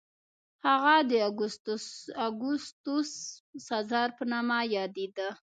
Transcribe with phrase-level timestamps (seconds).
[0.67, 1.11] هغه د
[2.29, 3.11] اګوستوس
[3.67, 5.29] سزار په نامه یادېده.